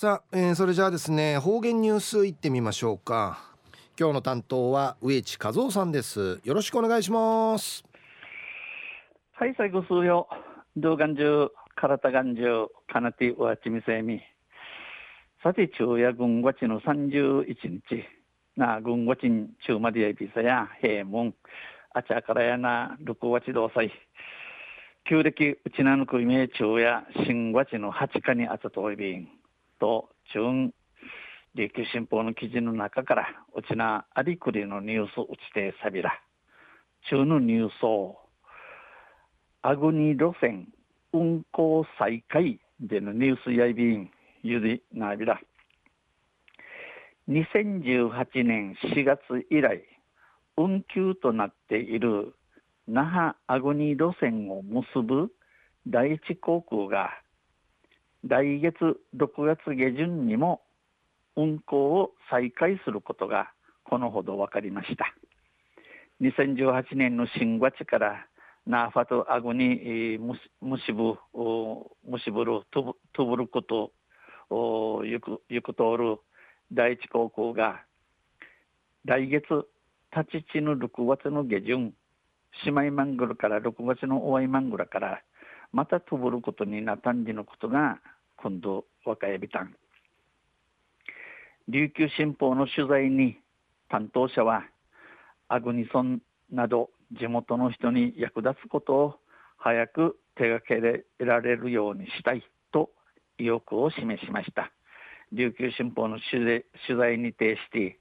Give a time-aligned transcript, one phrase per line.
[0.00, 3.40] さあ、えー、それじゃあですね方言ニュースいってみましょうか。
[3.98, 6.38] 今日の担当は植地和夫さんです。
[6.44, 7.82] よろしくお願いします。
[9.32, 10.28] はい最後数よ
[10.76, 14.20] 動画中体がん中かなてわちみせみ。
[15.42, 18.04] さて昼夜軍ごちの31日。
[18.56, 21.34] な軍ごちん中までやびさや平門。
[21.92, 23.90] あちゃからやな六月同祭。
[25.08, 29.37] 旧暦うちなぬくいめ昼夜新月の八日にあたといびん。
[29.78, 30.72] と中
[31.54, 33.26] 琉球新報の記事の中から
[33.56, 36.12] うちなありくりのニュースうちてさびら。
[37.10, 38.18] 中のニュースを
[39.62, 40.68] アグニ路線
[41.12, 44.10] 運行再開でのニュースやいびん
[44.42, 45.40] ゆりなびら。
[47.28, 49.82] 2018年4月以来
[50.56, 52.34] 運休となっている
[52.86, 55.30] 那覇アグニ路線を結ぶ
[55.86, 57.10] 第一航空が
[58.24, 58.74] 来月
[59.16, 60.62] 6月下旬にも
[61.36, 63.52] 運行を再開することが
[63.84, 65.14] このほど分かりました。
[66.20, 68.26] 2018年の新月から
[68.66, 71.16] ナーファとアグにむしぶ
[72.06, 73.92] むしぶるとぶること
[74.50, 76.18] をゆくゆく通る
[76.72, 77.82] 第一高校が
[79.04, 79.44] 来月
[80.14, 81.94] 立ち地の6月の下旬
[82.64, 85.22] 姉妹マングルから6月の終わりマングルから
[85.72, 87.98] またとぶることになったんじのことが
[88.36, 89.74] 今度若エビタン。
[91.68, 93.38] 琉球新報の取材に
[93.88, 94.64] 担当者は
[95.48, 99.14] アグニソンなど地元の人に役立つことを
[99.58, 100.80] 早く手がけ
[101.18, 102.90] られるようにしたいと
[103.38, 104.72] 意欲を示しました。
[105.32, 106.64] 琉球新報の取
[106.96, 107.98] 材に対して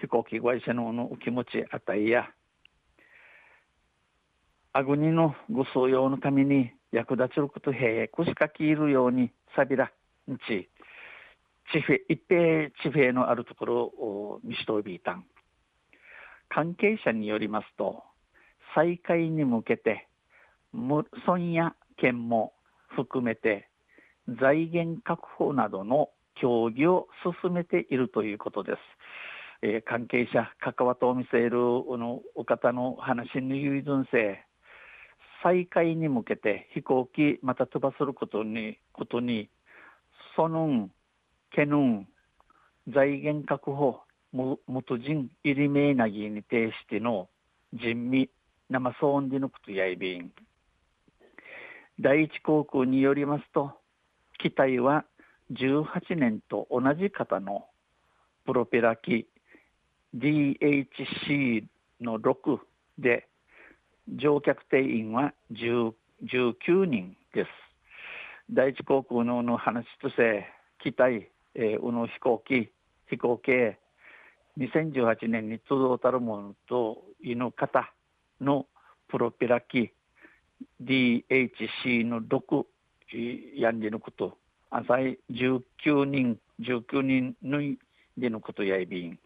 [0.00, 2.30] 飛行機会社のお気持ちあたいや
[4.72, 9.90] アグニのご数用のために役立ちることへくしかきいるようにさびら
[10.30, 10.68] んち
[11.72, 15.24] 地平一平地平のあるところを見しとびいたん
[16.48, 18.02] 関係者によりますと
[18.74, 20.08] 再開に向けて
[20.72, 21.04] 村
[21.52, 22.52] や県も
[22.96, 23.68] 含めて
[24.40, 26.10] 財源確保などの
[26.40, 27.08] 協議を
[27.42, 28.78] 進めているということです。
[29.62, 34.44] えー、関係者、関わとを見せるのお方の話の遺存性、
[35.42, 39.50] 再開に向けて飛行機また飛ばすることに、ことに、
[40.36, 40.88] その
[41.50, 42.06] けぬ、
[42.88, 44.00] 財源確保、
[44.32, 47.28] も元人入りめなぎに対しての
[47.72, 48.30] 人味、
[48.70, 50.32] 生騒音でのことやいびん。
[52.00, 53.72] 第一航空によりますと、
[54.38, 55.04] 機体は
[55.52, 57.66] 18年と同じ型の
[58.46, 59.26] プロペラ機
[60.16, 61.64] DHC
[62.00, 62.58] の6
[62.98, 63.28] で
[64.08, 67.50] 乗客定員は19人です。
[68.50, 70.46] 第一航空のの話として
[70.82, 72.70] 機体、えー、の飛行機
[73.08, 73.78] 飛行系
[74.58, 77.92] 2018年に届たるものと犬方
[78.40, 78.66] の
[79.08, 79.92] プロペラ機
[80.82, 82.64] DHC の6
[83.56, 84.36] やんじのこと
[84.70, 87.78] 朝い19人19人ぬい
[88.16, 89.18] でのことやいびん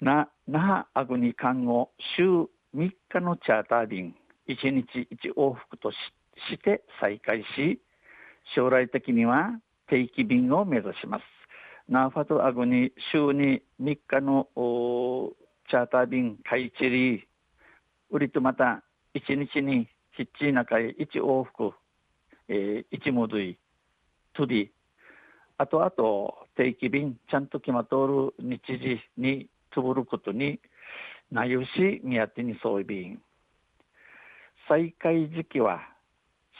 [0.00, 4.14] な那覇アグニ看護週3日のチャーター便
[4.48, 5.96] 1日1往復とし
[6.64, 7.80] て再開し
[8.54, 9.50] 将来的には
[9.88, 11.24] 定期便を目指します。
[11.88, 14.48] ナーファトアグニ週に3日の
[15.68, 17.28] チャーター便開チリ
[18.10, 18.82] 売りとまた
[19.14, 21.72] 1日にヒッチー中へ1往復、
[22.48, 23.58] えー、1戻り
[24.34, 24.72] とり
[25.58, 30.60] あとあと定期便ちゃんと決まっとる日時につぶることに
[31.32, 33.18] なゆしみやてにそうびん
[34.68, 35.80] 再開時期は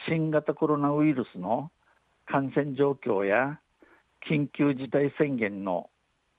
[0.08, 1.70] 新型コロナウイルスの
[2.26, 3.60] 感染状況や
[4.26, 5.90] 緊急事態宣言の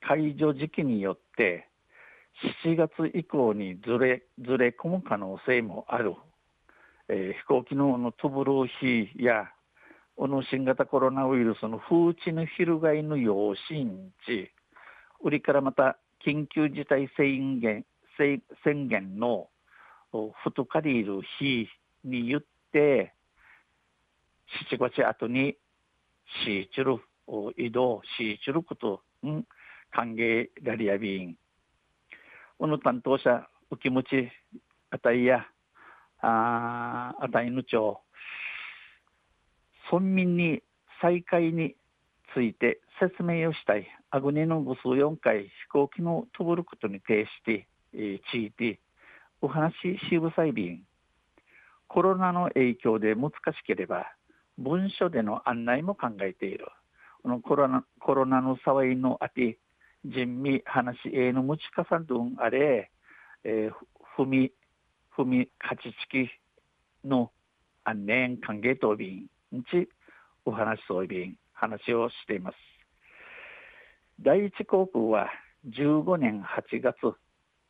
[0.02, 1.70] 解除時期によって
[2.66, 6.16] 7月以降にずれずれ込む可能性もある、
[7.10, 8.68] えー、飛行機ののトブルー
[9.14, 9.46] 日や
[10.18, 14.52] この新型コロナウイルスの風知の翻の養親地
[15.24, 17.86] 売りからまた緊急事態宣言
[18.18, 19.50] 宣言の
[20.44, 21.68] 太かりいる日
[22.04, 23.14] に言って
[24.70, 25.58] 7月後に
[26.46, 27.00] シーチル
[27.58, 29.46] 移動シーチルことん
[29.92, 31.38] 歓迎ラリアビーン。
[32.60, 34.32] この担当者お気持ち
[34.92, 35.46] あたいや
[36.22, 38.00] ああたいの町
[39.92, 40.62] 村民に
[41.02, 41.76] 再開に
[42.34, 43.88] ついて説明をしたい。
[44.10, 48.79] アグネの五数4回飛行機の飛ぶることに対して、えー、ついて
[49.41, 50.84] お話ししぶさいびん。
[51.87, 53.35] コロナの影響で難し
[53.67, 54.07] ければ
[54.57, 56.67] 文書での案内も考えている。
[57.22, 59.57] このコロナコロナの騒いのあて
[60.03, 62.91] 人味話えのむちかさんどんあれ、
[63.43, 63.73] えー、
[64.16, 64.51] ふみ
[65.11, 67.31] ふみかちちきの
[67.85, 69.87] 安年歓迎答便にち
[70.45, 72.55] お話そう便話をしています。
[74.19, 75.29] 第一航空は
[75.67, 76.97] 15年8月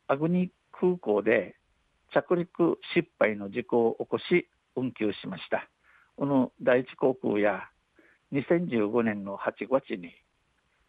[0.06, 1.56] アグニ空港で
[2.12, 5.68] 着陸失敗の事故を起こし運休しました。
[6.16, 7.62] この第一航空や
[8.32, 10.12] 2015年の8月に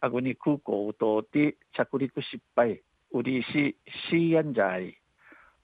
[0.00, 2.82] アグニ空港を通って着陸失敗
[3.12, 3.76] ウリシ
[4.10, 4.98] シーヤンジャーイ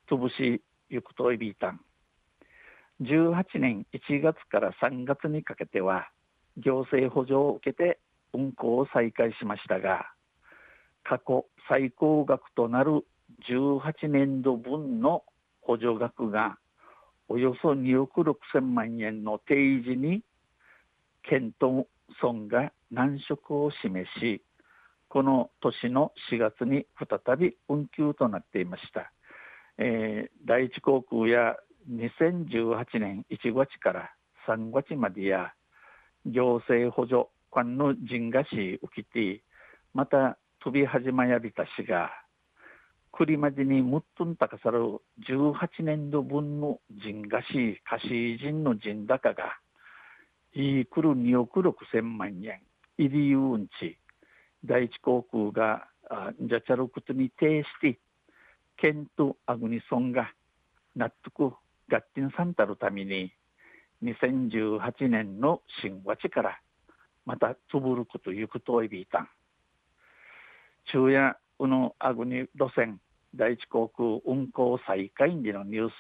[0.08, 1.80] トブシユクトイビータン。
[3.02, 6.08] 18年1月から3月にかけては
[6.56, 7.98] 行政補助を受けて
[8.32, 10.06] 運行を再開しましたが
[11.04, 13.04] 過去最高額となる
[13.48, 15.24] 18年度分の
[15.60, 16.58] 補助額が
[17.28, 20.22] およそ2億6千万円の提示に
[21.22, 21.86] 県と
[22.20, 24.42] 村が難色を示し
[25.08, 29.12] この年の4月に再び運休となっていました、
[29.78, 31.56] えー、第一航空や
[31.90, 34.10] 2018年1月から
[34.48, 35.52] 3月までや
[36.26, 39.42] 行政補助官の人がし受きて
[39.94, 42.10] また飛び始まやびたしが
[43.12, 44.80] 栗までにむっとん高さる
[45.28, 49.58] 18年度分の人がし貸し人の人高が
[50.54, 52.60] いいくる2億6千万円
[52.98, 53.98] 入りゆうんち
[54.64, 55.86] 第一航空が
[56.40, 57.98] じゃちゃることに呈して
[58.76, 60.32] 県とアグニソンが
[60.96, 61.54] 納得
[61.88, 63.32] ガッティンさんたるために
[64.02, 66.60] 2018年の新和地から
[67.24, 69.28] またつぶることゆくといびいたん。
[70.84, 72.98] 昼夜このアグニ路線
[73.36, 75.92] 第一航空運航再開時のニュース。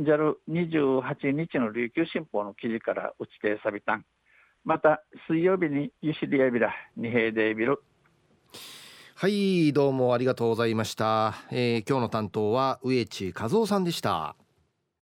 [0.00, 4.06] JAL28 日の琉球新報の記事から打ちてさびたん。
[4.64, 7.82] また水曜日にゆしりやびら二平でビル。
[9.14, 14.36] はいどうもありがとうございました、えー、今日の担当は植地和夫さんでした。